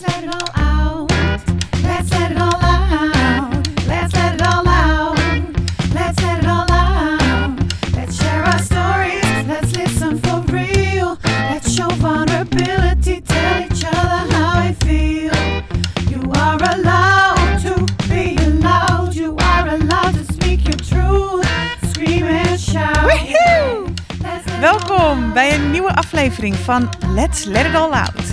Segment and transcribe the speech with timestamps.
[0.00, 1.10] Welkom out.
[25.34, 28.29] bij een nieuwe aflevering van Let's Let It All Out.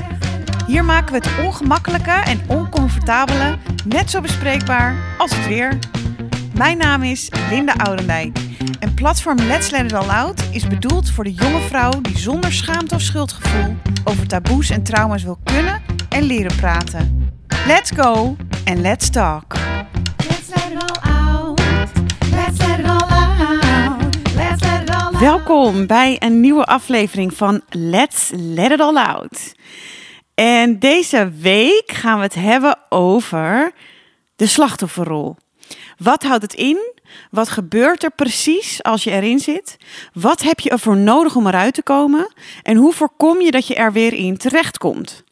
[0.67, 5.79] Hier maken we het ongemakkelijke en oncomfortabele net zo bespreekbaar als het weer.
[6.53, 8.39] Mijn naam is Linda Oudendijk
[8.79, 12.53] en platform Let's Let It All Out is bedoeld voor de jonge vrouw die zonder
[12.53, 17.31] schaamte of schuldgevoel over taboes en trauma's wil kunnen en leren praten.
[17.65, 19.55] Let's go and let's talk.
[20.17, 21.61] Let's let it all out.
[22.31, 24.15] Let's let it all out.
[24.35, 25.19] Let's let it all out.
[25.19, 29.55] Welkom bij een nieuwe aflevering van Let's Let It All Out.
[30.39, 33.71] En deze week gaan we het hebben over
[34.35, 35.35] de slachtofferrol.
[35.97, 36.93] Wat houdt het in?
[37.31, 39.77] Wat gebeurt er precies als je erin zit?
[40.13, 42.33] Wat heb je ervoor nodig om eruit te komen?
[42.63, 45.23] En hoe voorkom je dat je er weer in terechtkomt?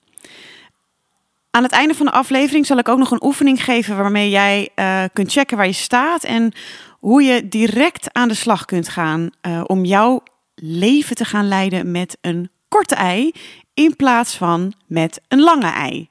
[1.51, 4.69] Aan het einde van de aflevering zal ik ook nog een oefening geven waarmee jij
[4.75, 6.53] eh, kunt checken waar je staat en
[6.99, 10.23] hoe je direct aan de slag kunt gaan eh, om jouw
[10.55, 13.31] leven te gaan leiden met een korte ei
[13.75, 16.09] in plaats van met een lange ei.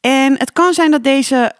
[0.00, 1.54] En het kan zijn dat deze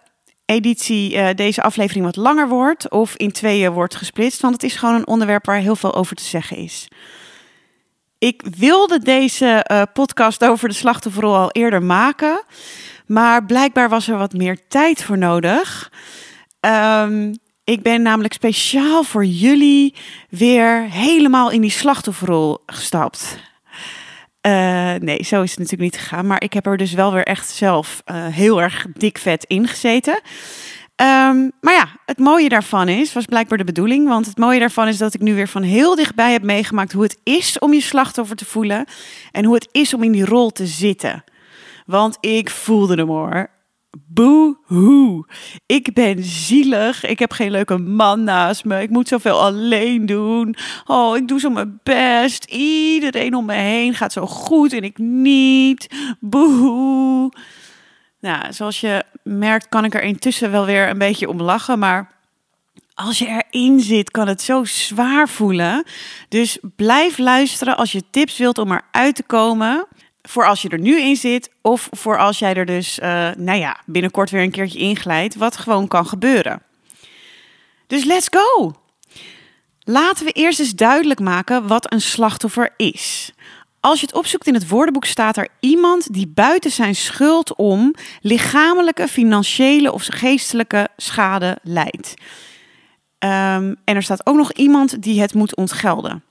[0.45, 4.75] editie, eh, deze aflevering wat langer wordt of in tweeën wordt gesplitst, want het is
[4.75, 6.87] gewoon een onderwerp waar heel veel over te zeggen is.
[8.17, 12.43] Ik wilde deze eh, podcast over de slachtofferrol al eerder maken,
[13.05, 15.91] maar blijkbaar was er wat meer tijd voor nodig.
[16.59, 19.95] Ehm, ik ben namelijk speciaal voor jullie
[20.29, 23.46] weer helemaal in die slachtofferrol gestapt.
[24.41, 26.27] Eh, nee, zo is het natuurlijk niet gegaan.
[26.27, 29.67] Maar ik heb er dus wel weer echt zelf eh, heel erg dik vet in
[29.67, 30.21] gezeten.
[30.95, 34.07] Ehm, maar ja, het mooie daarvan is, was blijkbaar de bedoeling.
[34.07, 37.03] Want het mooie daarvan is dat ik nu weer van heel dichtbij heb meegemaakt hoe
[37.03, 38.85] het is om je slachtoffer te voelen.
[39.31, 41.23] En hoe het is om in die rol te zitten.
[41.85, 43.49] Want ik voelde hem hoor.
[44.07, 45.25] Boehoe.
[45.65, 47.05] Ik ben zielig.
[47.05, 48.81] Ik heb geen leuke man naast me.
[48.81, 50.55] Ik moet zoveel alleen doen.
[50.85, 52.43] Oh, ik doe zo mijn best.
[52.43, 55.87] Iedereen om me heen gaat zo goed en ik niet.
[56.19, 57.31] Boehoe.
[58.19, 62.15] Nou, zoals je merkt kan ik er intussen wel weer een beetje om lachen, maar
[62.97, 65.83] als je erin zit, kan het zo zwaar voelen.
[66.29, 69.87] Dus blijf luisteren als je tips wilt om eruit te komen.
[70.27, 73.59] Voor als je er nu in zit, of voor als jij er dus, eh, nou
[73.59, 76.61] ja, binnenkort weer een keertje inglijdt, wat gewoon kan gebeuren.
[77.87, 78.73] Dus let's go!
[79.79, 83.31] Laten we eerst eens duidelijk maken wat een slachtoffer is.
[83.79, 87.93] Als je het opzoekt in het woordenboek staat er iemand die buiten zijn schuld om
[88.21, 92.13] lichamelijke, financiële of geestelijke schade lijdt.
[93.17, 96.23] Ehm, en er staat ook nog iemand die het moet ontgelden.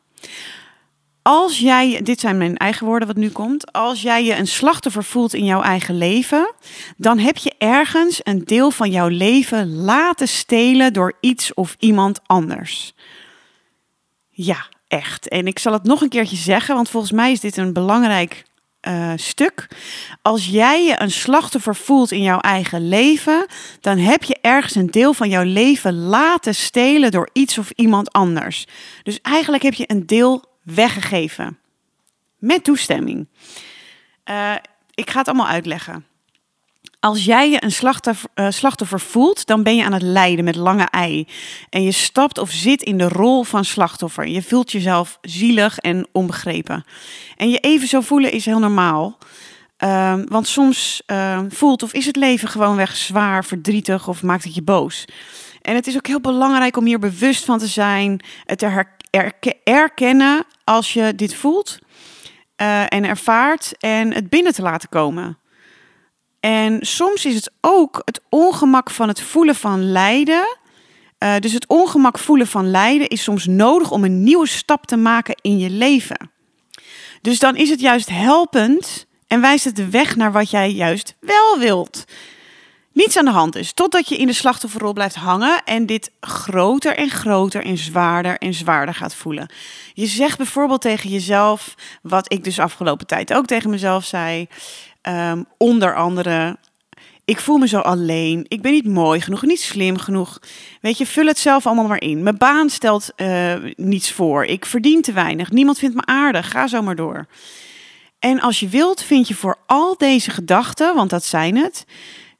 [1.26, 5.04] Als jij, dit zijn mijn eigen woorden wat nu komt, als jij je een slachtoffer
[5.04, 6.54] voelt in jouw eigen leven,
[6.96, 12.20] dan heb je ergens een deel van jouw leven laten stelen door iets of iemand
[12.26, 12.94] anders.
[14.28, 15.28] Ja, echt.
[15.28, 18.44] En ik zal het nog een keertje zeggen, want volgens mij is dit een belangrijk
[18.80, 19.68] eh, stuk.
[20.22, 23.46] Als jij je een slachtoffer voelt in jouw eigen leven,
[23.80, 28.12] dan heb je ergens een deel van jouw leven laten stelen door iets of iemand
[28.12, 28.66] anders.
[29.02, 31.58] Dus eigenlijk heb je een deel weggegeven.
[32.38, 33.28] Met toestemming.
[34.24, 34.54] Eh,
[34.94, 36.04] ik ga het allemaal uitleggen.
[37.00, 40.56] Als jij je een slachtoffer, eh, slachtoffer voelt, dan ben je aan het lijden met
[40.56, 41.26] lange ei.
[41.70, 44.26] En je stapt of zit in de rol van slachtoffer.
[44.26, 46.84] Je voelt jezelf zielig en onbegrepen.
[47.36, 49.18] En je even zo voelen is heel normaal.
[49.76, 54.54] Ehm, want soms eh, voelt of is het leven gewoonweg zwaar, verdrietig of maakt het
[54.54, 55.04] je boos.
[55.62, 58.74] En het is ook heel belangrijk om hier bewust van te zijn, het te her-
[58.78, 58.95] erke-
[59.64, 61.78] erkennen als je dit voelt
[62.56, 65.38] eh, en ervaart en het binnen te laten komen.
[66.40, 70.58] En soms is het ook het ongemak van het voelen van lijden.
[71.18, 74.96] Eh, dus het ongemak voelen van lijden is soms nodig om een nieuwe stap te
[74.96, 76.30] maken in je leven.
[77.20, 81.16] Dus dan is het juist helpend en wijst het de weg naar wat jij juist
[81.20, 82.04] wel wilt.
[82.96, 86.96] Niets aan de hand is, totdat je in de slachtofferrol blijft hangen en dit groter
[86.96, 89.50] en groter en zwaarder en zwaarder gaat voelen.
[89.94, 94.46] Je zegt bijvoorbeeld tegen jezelf, wat ik dus afgelopen tijd ook tegen mezelf zei,
[95.02, 96.56] ehm, onder andere,
[97.24, 100.38] ik voel me zo alleen, ik ben niet mooi genoeg, niet slim genoeg.
[100.80, 102.22] Weet je, vul het zelf allemaal maar in.
[102.22, 106.66] Mijn baan stelt eh, niets voor, ik verdien te weinig, niemand vindt me aardig, ga
[106.66, 107.26] zo maar door.
[108.18, 111.84] En als je wilt, vind je voor al deze gedachten, want dat zijn het,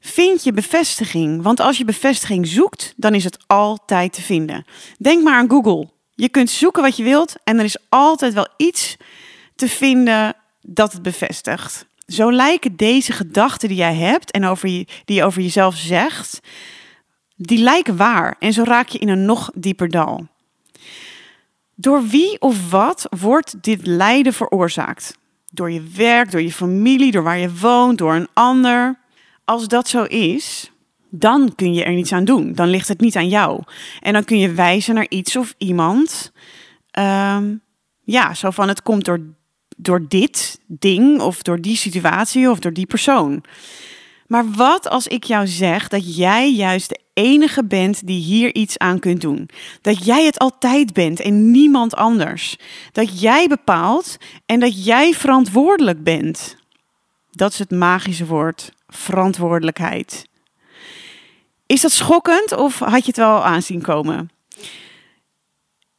[0.07, 1.43] vind je bevestiging.
[1.43, 4.65] Want als je bevestiging zoekt, dan is het altijd te vinden.
[4.97, 5.89] Denk maar aan Google.
[6.13, 8.97] Je kunt zoeken wat je wilt en er is altijd wel iets
[9.55, 11.85] te vinden dat het bevestigt.
[12.07, 16.39] Zo lijken deze gedachten die jij hebt en over die je over jezelf zegt,
[17.35, 18.35] die lijken waar.
[18.39, 20.27] En zo raak je in een nog dieper dal.
[21.75, 25.17] Door wie of wat wordt dit lijden veroorzaakt?
[25.51, 28.99] Door je werk, door je familie, door waar je woont, door een ander.
[29.47, 30.71] Als dat zo is,
[31.09, 32.53] dan kun je er niets aan doen.
[32.53, 33.63] Dan ligt het niet aan jou.
[33.99, 36.31] En dan kun je wijzen naar iets of iemand.
[36.91, 37.55] Ehm,
[38.03, 39.19] ja, zo van het komt door,
[39.77, 43.43] door dit ding of door die situatie of door die persoon.
[44.27, 48.77] Maar wat als ik jou zeg dat jij juist de enige bent die hier iets
[48.77, 49.49] aan kunt doen?
[49.81, 52.57] Dat jij het altijd bent en niemand anders.
[52.91, 56.57] Dat jij bepaalt en dat jij verantwoordelijk bent.
[57.31, 60.27] Dat is het magische woord: verantwoordelijkheid.
[61.65, 64.29] Is dat schokkend of had je het wel aanzien komen?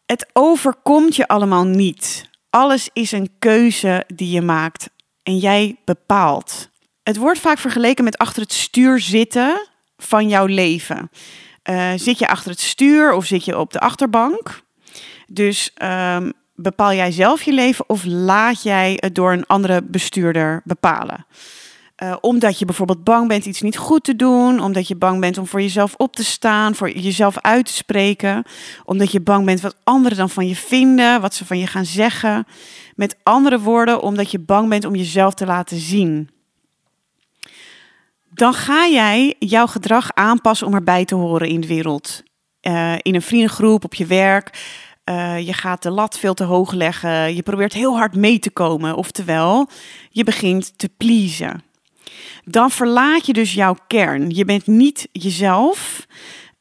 [0.06, 2.28] Het overkomt je allemaal niet.
[2.50, 4.90] Alles is een keuze die je maakt
[5.22, 6.68] en jij bepaalt.
[7.02, 11.10] Het wordt vaak vergeleken met achter het stuur zitten van jouw leven.
[11.70, 14.62] Uh, zit je achter het stuur of zit je op de achterbank?
[15.26, 20.60] Dus um, bepaal jij zelf je leven of laat jij het door een andere bestuurder
[20.64, 21.26] bepalen?
[22.02, 25.38] Uh, omdat je bijvoorbeeld bang bent iets niet goed te doen, omdat je bang bent
[25.38, 28.44] om voor jezelf op te staan, voor jezelf uit te spreken,
[28.84, 31.84] omdat je bang bent wat anderen dan van je vinden, wat ze van je gaan
[31.84, 32.46] zeggen.
[32.94, 36.30] Met andere woorden, omdat je bang bent om jezelf te laten zien
[38.38, 42.22] dan ga jij jouw gedrag aanpassen om erbij te horen in de wereld.
[42.62, 44.76] Uh, in een vriendengroep, op je werk.
[45.04, 47.34] Uh, je gaat de lat veel te hoog leggen.
[47.34, 48.94] Je probeert heel hard mee te komen.
[48.94, 49.68] Oftewel,
[50.10, 51.62] je begint te pleasen.
[52.50, 54.30] Dan verlaat je dus jouw kern.
[54.30, 56.06] Je bent niet jezelf.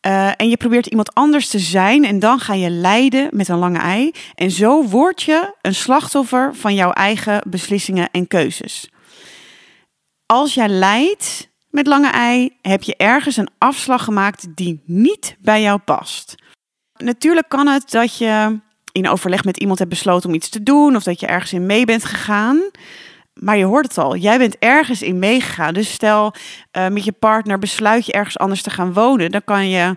[0.08, 2.06] Uh, en je probeert iemand anders te zijn.
[2.06, 4.12] En dan ga je lijden met een lange ei.
[4.36, 8.90] En zo word je een slachtoffer van jouw eigen beslissingen en keuzes.
[10.26, 15.62] Als jij lijdt, met lange ei heb je ergens een afslag gemaakt die niet bij
[15.62, 16.36] jou past.
[16.98, 18.60] Natuurlijk kan het dat je
[18.92, 21.66] in overleg met iemand hebt besloten om iets te doen of dat je ergens in
[21.66, 22.62] mee bent gegaan.
[23.40, 25.74] Maar je hoort het al, jij bent ergens in meegegaan.
[25.74, 26.34] Dus stel
[26.78, 29.96] uh, met je partner besluit je ergens anders te gaan wonen, dan kan je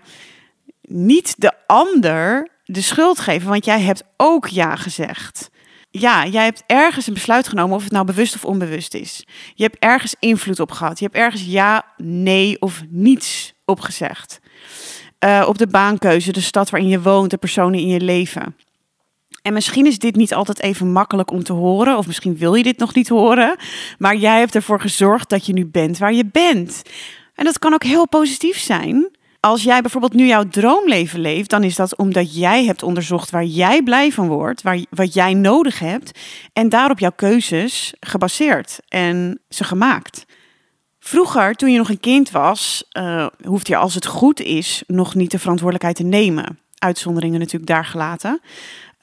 [0.82, 5.50] niet de ander de schuld geven, want jij hebt ook ja gezegd
[5.90, 9.24] ja, jij hebt ergens een besluit genomen, of het nou bewust of onbewust is.
[9.54, 10.98] Je hebt ergens invloed op gehad.
[10.98, 14.40] Je hebt ergens ja, nee of niets opgezegd.
[15.24, 18.56] Uh, op de baankeuze, de stad waarin je woont, de personen in je leven.
[19.42, 22.62] En misschien is dit niet altijd even makkelijk om te horen, of misschien wil je
[22.62, 23.56] dit nog niet horen,
[23.98, 26.82] maar jij hebt ervoor gezorgd dat je nu bent waar je bent.
[27.34, 29.18] En dat kan ook heel positief zijn.
[29.40, 33.44] Als jij bijvoorbeeld nu jouw droomleven leeft, dan is dat omdat jij hebt onderzocht waar
[33.44, 36.18] jij blij van wordt, waar, wat jij nodig hebt,
[36.52, 40.26] en daarop jouw keuzes gebaseerd en ze gemaakt.
[40.98, 43.26] Vroeger, toen je nog een kind was, uh,
[43.62, 46.58] je als het goed is nog niet de verantwoordelijkheid te nemen.
[46.78, 48.40] Uitzonderingen natuurlijk daar gelaten.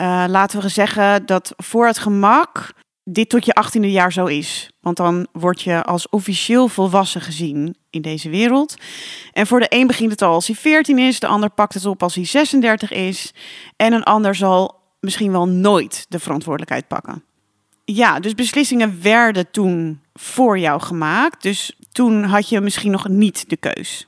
[0.02, 2.74] Uh, laten we zeggen dat voor het gemak
[3.10, 4.72] dit tot je achttiende jaar zo is.
[4.82, 8.76] Want dan word je als officieel volwassen gezien in deze wereld.
[9.32, 11.86] En voor de een begint het al als hij 14 is, de ander pakt het
[11.86, 13.34] op als hij 36 is.
[13.76, 17.24] En een ander zal misschien wel nooit de verantwoordelijkheid pakken.
[17.86, 21.42] Ja, dus beslissingen werden toen voor jou gemaakt.
[21.42, 24.08] Dus toen had je misschien nog niet de keus.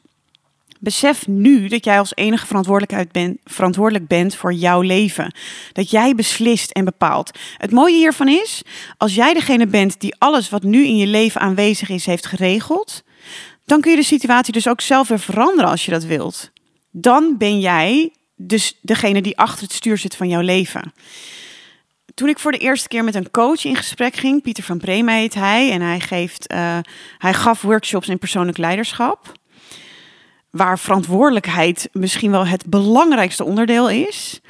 [0.81, 5.33] Besef nu dat jij als enige verantwoordelijkheid bent, verantwoordelijk bent voor jouw leven.
[5.73, 7.37] Dat jij beslist en bepaalt.
[7.57, 8.61] Het mooie hiervan is,
[8.97, 13.03] als jij degene bent die alles wat nu in je leven aanwezig is, heeft geregeld,
[13.65, 16.51] dan kun je de situatie dus ook zelf weer veranderen als je dat wilt.
[16.91, 20.93] Dan ben jij dus degene die achter het stuur zit van jouw leven.
[22.13, 25.13] Toen ik voor de eerste keer met een coach in gesprek ging, Pieter van Bremen
[25.13, 26.77] heet hij, en hij, geeft, uh,
[27.17, 29.38] hij gaf workshops in persoonlijk leiderschap
[30.51, 34.41] waar verantwoordelijkheid misschien wel het belangrijkste onderdeel is.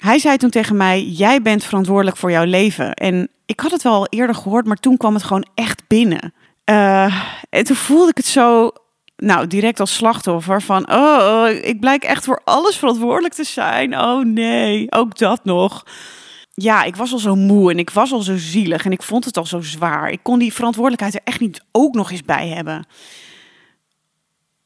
[0.00, 2.94] Hij zei toen tegen mij: Jij bent verantwoordelijk voor jouw leven.
[2.94, 6.34] En ik had het wel eerder gehoord, maar toen kwam het gewoon echt binnen.
[6.64, 8.70] Uh, en toen voelde ik het zo,
[9.16, 13.98] nou, direct als slachtoffer van: Oh, ik blijk echt voor alles verantwoordelijk te zijn.
[13.98, 15.84] Oh nee, ook dat nog.
[16.54, 19.24] Ja, ik was al zo moe en ik was al zo zielig en ik vond
[19.24, 20.10] het al zo zwaar.
[20.10, 22.86] Ik kon die verantwoordelijkheid er echt niet ook nog eens bij hebben.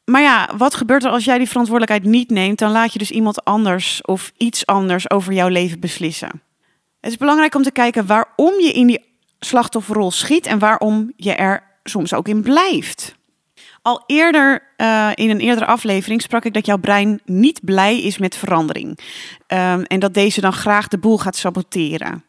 [0.05, 2.59] Maar ja, wat gebeurt er als jij die verantwoordelijkheid niet neemt?
[2.59, 6.41] Dan laat je dus iemand anders of iets anders over jouw leven beslissen.
[7.01, 9.05] Het is belangrijk om te kijken waarom je in die
[9.39, 13.15] slachtofferrol schiet en waarom je er soms ook in blijft.
[13.81, 18.17] Al eerder uh, in een eerdere aflevering sprak ik dat jouw brein niet blij is
[18.17, 18.99] met verandering.
[19.47, 22.23] Um, en dat deze dan graag de boel gaat saboteren.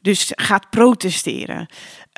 [0.00, 1.66] Dus gaat protesteren.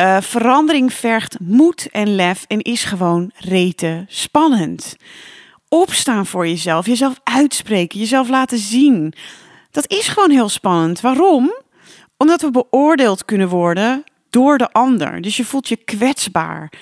[0.00, 4.96] Uh, verandering vergt moed en lef en is gewoon rete spannend.
[5.68, 9.14] Opstaan voor jezelf, jezelf uitspreken, jezelf laten zien.
[9.70, 11.00] Dat is gewoon heel spannend.
[11.00, 11.54] Waarom?
[12.16, 15.20] Omdat we beoordeeld kunnen worden door de ander.
[15.20, 16.72] Dus je voelt je kwetsbaar.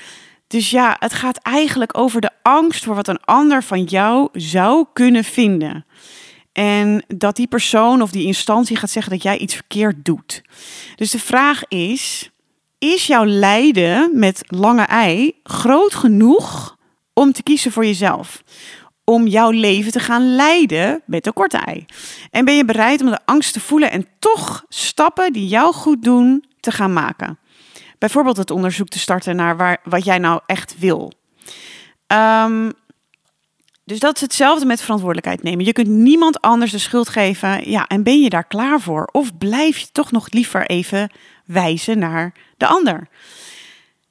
[0.46, 4.86] Dus ja, het gaat eigenlijk over de angst voor wat een ander van jou zou
[4.92, 5.84] kunnen vinden.
[6.58, 10.42] En dat die persoon of die instantie gaat zeggen dat jij iets verkeerd doet.
[10.96, 12.30] Dus de vraag is:
[12.78, 16.76] is jouw lijden met lange ei groot genoeg
[17.12, 18.42] om te kiezen voor jezelf?
[19.04, 21.84] Om jouw leven te gaan leiden met een korte ei?
[22.30, 26.02] En ben je bereid om de angst te voelen en toch stappen die jou goed
[26.02, 27.38] doen te gaan maken?
[27.98, 31.12] bijvoorbeeld het onderzoek te starten naar waar, wat jij nou echt wil.
[32.06, 32.72] Um,
[33.88, 35.64] dus dat is hetzelfde met verantwoordelijkheid nemen.
[35.64, 37.70] Je kunt niemand anders de schuld geven.
[37.70, 39.08] Ja, en ben je daar klaar voor?
[39.12, 41.10] Of blijf je toch nog liever even
[41.44, 43.08] wijzen naar de ander?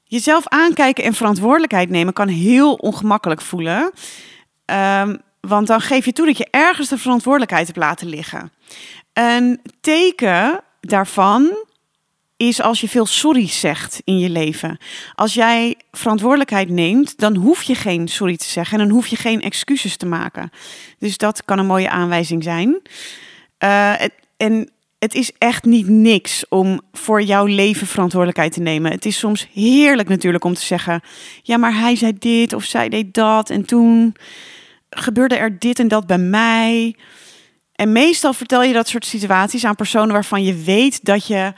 [0.04, 3.92] Jezelf aankijken en verantwoordelijkheid nemen kan heel ongemakkelijk voelen.
[4.66, 8.52] Um, want dan geef je toe dat je ergens de verantwoordelijkheid hebt laten liggen.
[9.12, 11.66] Een teken daarvan
[12.38, 14.78] is als je veel sorry zegt in je leven.
[15.14, 19.16] Als jij verantwoordelijkheid neemt, dan hoef je geen sorry te zeggen en dan hoef je
[19.16, 20.50] geen excuses te maken.
[20.98, 22.68] Dus dat kan een mooie aanwijzing zijn.
[22.68, 28.92] Uh, het, en het is echt niet niks om voor jouw leven verantwoordelijkheid te nemen.
[28.92, 31.00] Het is soms heerlijk natuurlijk om te zeggen:
[31.42, 34.14] ja, maar hij zei dit of zij deed dat en toen
[34.90, 36.96] gebeurde er dit en dat bij mij.
[37.72, 41.52] En meestal vertel je dat soort situaties aan personen waarvan je weet dat je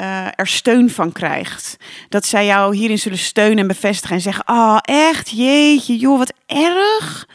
[0.00, 1.76] uh, er steun van krijgt.
[2.08, 5.30] Dat zij jou hierin zullen steunen en bevestigen en zeggen: Oh, echt?
[5.30, 7.26] Jeetje, joh, wat erg.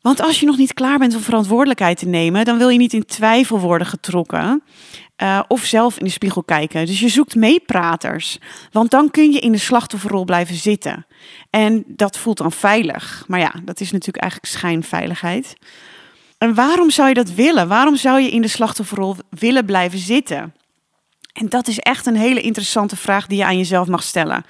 [0.00, 2.92] Want als je nog niet klaar bent om verantwoordelijkheid te nemen, dan wil je niet
[2.92, 4.62] in twijfel worden getrokken.
[5.22, 6.86] Uh, of zelf in de spiegel kijken.
[6.86, 8.38] Dus je zoekt meepraters.
[8.72, 11.06] Want dan kun je in de slachtofferrol blijven zitten.
[11.50, 13.24] En dat voelt dan veilig.
[13.26, 15.56] Maar ja, dat is natuurlijk eigenlijk schijnveiligheid.
[16.38, 17.68] En waarom zou je dat willen?
[17.68, 20.54] Waarom zou je in de slachtofferrol willen blijven zitten?
[21.32, 24.44] En dat is echt een hele interessante vraag die je aan jezelf mag stellen.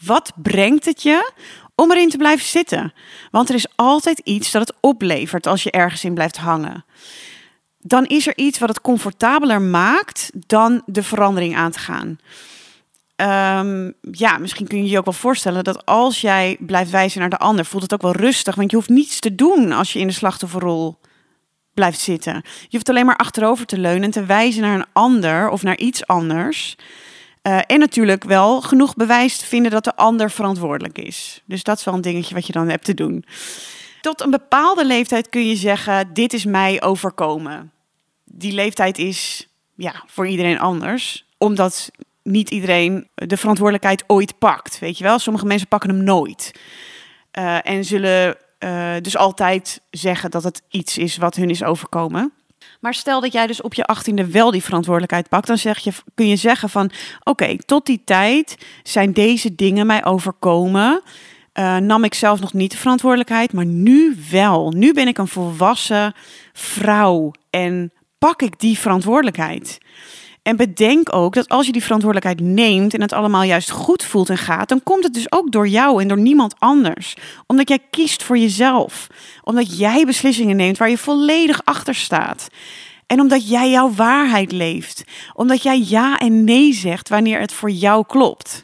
[0.00, 1.32] Wat brengt het je
[1.74, 2.92] om erin te blijven zitten?
[3.30, 6.84] Want er is altijd iets dat het oplevert als je ergens in blijft hangen.
[7.78, 12.18] Dan is er iets wat het comfortabeler maakt dan de verandering aan te gaan.
[13.16, 17.30] Um, ja, misschien kun je je ook wel voorstellen dat als jij blijft wijzen naar
[17.30, 18.54] de ander, voelt het ook wel rustig.
[18.54, 20.98] Want je hoeft niets te doen als je in de slachtofferrol
[21.74, 22.34] blijft zitten.
[22.42, 25.78] Je hoeft alleen maar achterover te leunen en te wijzen naar een ander of naar
[25.78, 26.76] iets anders.
[27.42, 31.42] Uh, en natuurlijk wel genoeg bewijs te vinden dat de ander verantwoordelijk is.
[31.44, 33.24] Dus dat is wel een dingetje wat je dan hebt te doen.
[34.00, 37.72] Tot een bepaalde leeftijd kun je zeggen: Dit is mij overkomen.
[38.24, 41.90] Die leeftijd is ja, voor iedereen anders, omdat
[42.22, 44.78] niet iedereen de verantwoordelijkheid ooit pakt.
[44.78, 46.52] Weet je wel, sommige mensen pakken hem nooit.
[47.38, 52.32] Uh, en zullen uh, dus altijd zeggen dat het iets is wat hun is overkomen.
[52.80, 55.92] Maar stel dat jij dus op je achttiende wel die verantwoordelijkheid pakt, dan zeg je,
[56.14, 56.90] kun je zeggen van
[57.22, 61.02] oké, tot die tijd zijn deze dingen mij overkomen.
[61.58, 64.70] Uh, nam ik zelf nog niet de verantwoordelijkheid, maar nu wel.
[64.70, 66.14] Nu ben ik een volwassen
[66.52, 69.78] vrouw en pak ik die verantwoordelijkheid.
[70.42, 74.30] En bedenk ook dat als je die verantwoordelijkheid neemt en het allemaal juist goed voelt
[74.30, 77.16] en gaat, dan komt het dus ook door jou en door niemand anders.
[77.46, 79.06] Omdat jij kiest voor jezelf.
[79.42, 82.48] Omdat jij beslissingen neemt waar je volledig achter staat.
[83.06, 85.04] En omdat jij jouw waarheid leeft.
[85.34, 88.62] Omdat jij ja en nee zegt wanneer het voor jou klopt.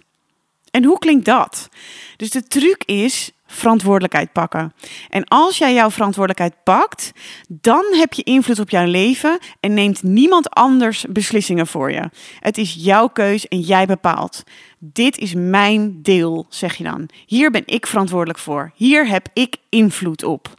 [0.70, 1.68] En hoe klinkt dat?
[2.16, 4.73] Dus de truc is verantwoordelijkheid pakken.
[5.09, 7.12] En als jij jouw verantwoordelijkheid pakt,
[7.49, 12.11] dan heb je invloed op jouw leven en neemt niemand anders beslissingen voor je.
[12.40, 14.43] Het is jouw keus en jij bepaalt.
[14.78, 17.09] Dit is mijn deel, zeg je dan.
[17.26, 18.73] Hier ben ik verantwoordelijk voor.
[18.75, 20.55] Hier heb ik invloed op.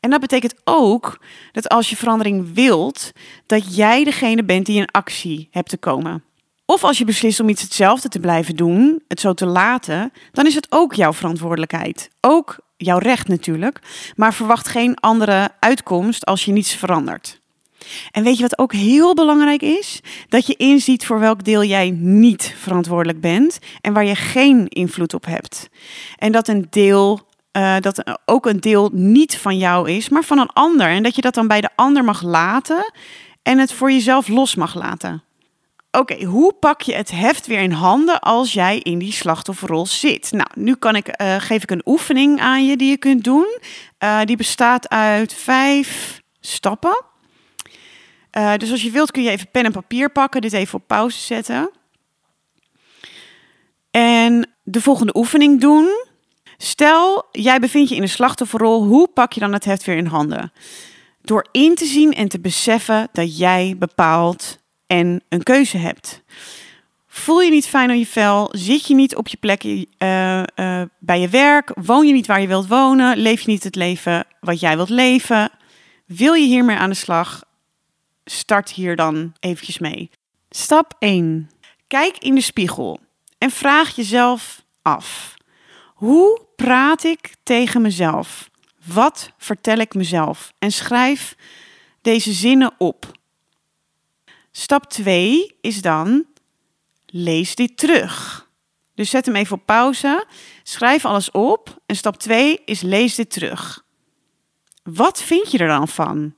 [0.00, 1.20] En dat betekent ook
[1.52, 3.12] dat als je verandering wilt,
[3.46, 6.24] dat jij degene bent die in actie hebt te komen.
[6.70, 10.46] Of als je beslist om iets hetzelfde te blijven doen, het zo te laten, dan
[10.46, 12.10] is het ook jouw verantwoordelijkheid.
[12.20, 13.80] Ook jouw recht natuurlijk,
[14.16, 17.40] maar verwacht geen andere uitkomst als je niets verandert.
[18.10, 20.00] En weet je wat ook heel belangrijk is?
[20.28, 25.14] Dat je inziet voor welk deel jij niet verantwoordelijk bent en waar je geen invloed
[25.14, 25.68] op hebt.
[26.18, 27.20] En dat een deel
[27.52, 30.86] uh, dat ook een deel niet van jou is, maar van een ander.
[30.86, 32.92] En dat je dat dan bij de ander mag laten
[33.42, 35.22] en het voor jezelf los mag laten.
[35.92, 40.32] Oké, hoe pak je het heft weer in handen als jij in die slachtofferrol zit?
[40.32, 43.58] Nou, nu kan ik, eh, geef ik een oefening aan je die je kunt doen.
[43.98, 47.04] Eh, die bestaat uit vijf stappen.
[48.30, 50.86] Eh, dus als je wilt kun je even pen en papier pakken, dit even op
[50.86, 51.70] pauze zetten.
[53.90, 56.04] En de volgende oefening doen.
[56.56, 60.06] Stel, jij bevindt je in een slachtofferrol, hoe pak je dan het heft weer in
[60.06, 60.52] handen?
[61.22, 64.59] Door in te zien en te beseffen dat jij bepaalt
[64.90, 66.22] en een keuze hebt.
[67.06, 68.48] Voel je niet fijn aan je vel?
[68.52, 69.86] Zit je niet op je plek uh,
[70.38, 71.72] uh, bij je werk?
[71.74, 73.16] Woon je niet waar je wilt wonen?
[73.18, 75.50] Leef je niet het leven wat jij wilt leven?
[76.06, 77.44] Wil je hiermee aan de slag?
[78.24, 80.10] Start hier dan eventjes mee.
[80.50, 81.50] Stap 1.
[81.86, 83.00] Kijk in de spiegel
[83.38, 85.34] en vraag jezelf af.
[85.94, 88.50] Hoe praat ik tegen mezelf?
[88.84, 90.52] Wat vertel ik mezelf?
[90.58, 91.36] En schrijf
[92.02, 93.18] deze zinnen op.
[94.52, 96.26] Stap 2 is dan
[97.06, 98.48] lees dit terug.
[98.94, 100.26] Dus zet hem even op pauze,
[100.62, 103.84] schrijf alles op en stap 2 is lees dit terug.
[104.82, 106.34] Wat vind je er dan van?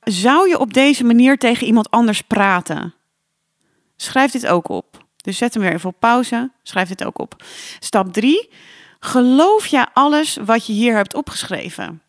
[0.00, 2.94] Zou je op deze manier tegen iemand anders praten?
[3.96, 5.06] Schrijf dit ook op.
[5.16, 7.44] Dus zet hem weer even op pauze, schrijf dit ook op.
[7.78, 8.50] Stap 3.
[9.00, 12.02] Geloof jij alles wat je hier hebt opgeschreven?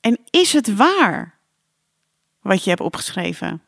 [0.00, 1.35] En is het waar?
[2.46, 3.62] Wat je hebt opgeschreven.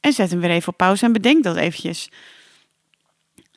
[0.00, 2.08] En zet hem weer even op pauze en bedenk dat eventjes.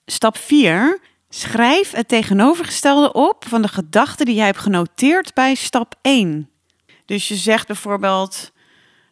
[0.05, 0.99] Stap 4.
[1.29, 6.49] Schrijf het tegenovergestelde op van de gedachten die jij hebt genoteerd bij stap 1.
[7.05, 8.51] Dus je zegt bijvoorbeeld: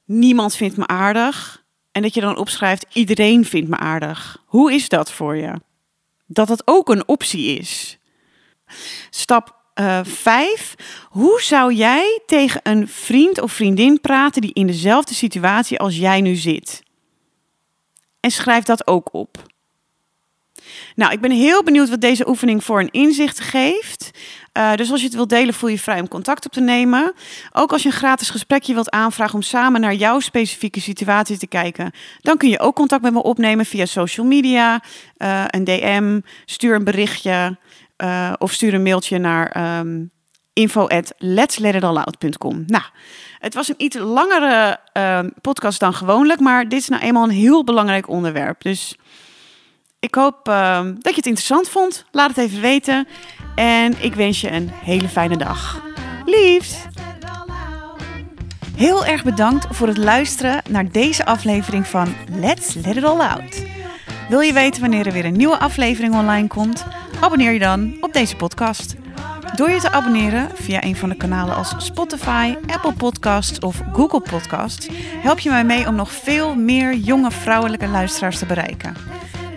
[0.05, 1.63] Niemand vindt me aardig.
[1.91, 4.43] En dat je dan opschrijft: Iedereen vindt me aardig.
[4.45, 5.61] Hoe is dat voor je?
[6.25, 7.97] Dat dat ook een optie is.
[9.09, 10.75] Stap uh, vijf.
[11.09, 16.21] Hoe zou jij tegen een vriend of vriendin praten die in dezelfde situatie als jij
[16.21, 16.83] nu zit?
[18.19, 19.51] En schrijf dat ook op.
[20.95, 24.11] Nou, ik ben heel benieuwd wat deze oefening voor een inzicht geeft.
[24.57, 27.13] Uh, dus als je het wilt delen, voel je vrij om contact op te nemen.
[27.51, 31.47] Ook als je een gratis gesprekje wilt aanvragen om samen naar jouw specifieke situatie te
[31.47, 34.81] kijken, dan kun je ook contact met me opnemen via social media,
[35.17, 37.57] uh, een DM, stuur een berichtje.
[38.03, 40.11] Uh, of stuur een mailtje naar um,
[40.53, 42.63] info at letsletitaloud.com.
[42.67, 42.83] Nou,
[43.39, 47.29] het was een iets langere uh, podcast dan gewoonlijk, maar dit is nou eenmaal een
[47.29, 48.61] heel belangrijk onderwerp.
[48.61, 48.95] Dus
[49.99, 52.05] ik hoop uh, dat je het interessant vond.
[52.11, 53.07] Laat het even weten.
[53.55, 55.81] En ik wens je een hele fijne dag.
[56.25, 56.85] Liefs!
[58.75, 63.63] Heel erg bedankt voor het luisteren naar deze aflevering van Let's Let It All Out.
[64.29, 66.85] Wil je weten wanneer er weer een nieuwe aflevering online komt?
[67.23, 68.95] Abonneer je dan op deze podcast.
[69.55, 74.21] Door je te abonneren via een van de kanalen als Spotify, Apple Podcasts of Google
[74.21, 74.87] Podcasts,
[75.21, 78.95] help je mij mee om nog veel meer jonge vrouwelijke luisteraars te bereiken.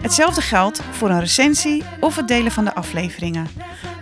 [0.02, 3.48] Hetzelfde geldt voor een recensie of het delen van de afleveringen.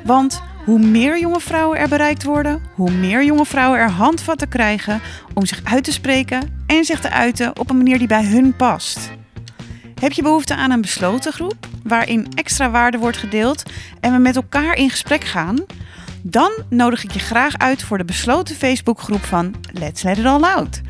[0.05, 5.01] Want hoe meer jonge vrouwen er bereikt worden, hoe meer jonge vrouwen er handvatten krijgen
[5.35, 8.57] om zich uit te spreken en zich te uiten op een manier die bij hun
[8.57, 9.11] past.
[10.01, 13.63] Heb je behoefte aan een besloten groep waarin extra waarde wordt gedeeld
[14.01, 15.65] en we met elkaar in gesprek gaan?
[16.23, 20.43] Dan nodig ik je graag uit voor de besloten Facebookgroep van Let's Let It All
[20.43, 20.81] Out.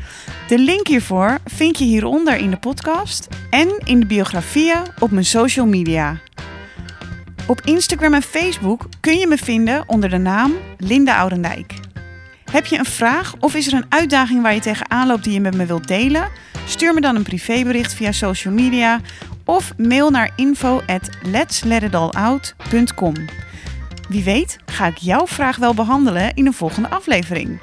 [0.47, 5.25] De link hiervoor vind je hieronder in de podcast en in de biografieën op mijn
[5.25, 6.19] social media.
[7.47, 11.73] Op Instagram en Facebook kun je me vinden onder de naam Linda Oudendijk.
[12.51, 15.39] Heb je een vraag of is er een uitdaging waar je tegenaan loopt die je
[15.39, 16.29] met me wilt delen?
[16.65, 18.99] Stuur me dan een privébericht via social media
[19.45, 21.09] of mail naar info at
[24.09, 27.59] Wie weet ga ik jouw vraag wel behandelen in een volgende aflevering.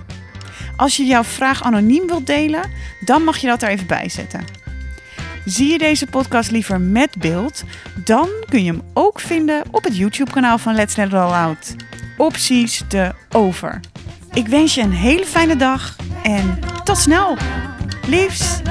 [0.76, 4.44] Als je jouw vraag anoniem wilt delen, dan mag je dat er even bij zetten.
[5.44, 7.64] Zie je deze podcast liever met beeld,
[8.04, 11.74] dan kun je hem ook vinden op het YouTube-kanaal van Let's Let It All Out.
[12.16, 13.80] Opties de over.
[14.32, 17.36] Ik wens je een hele fijne dag en tot snel!
[18.08, 18.62] Liefs!